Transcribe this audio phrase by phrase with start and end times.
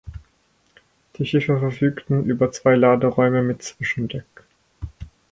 [1.17, 4.23] Die Schiffe verfügten über zwei Laderäume mit Zwischendeck.